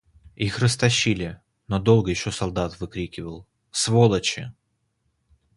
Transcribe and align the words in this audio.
Их 0.35 0.57
растащили, 0.57 1.39
но 1.67 1.77
долго 1.77 2.09
еще 2.09 2.31
солдат 2.31 2.79
выкрикивал:— 2.79 3.47
Сволочи! 3.71 4.51